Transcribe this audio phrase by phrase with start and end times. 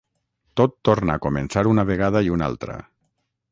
[0.61, 2.81] Tot torna a començar una vegada i una altra.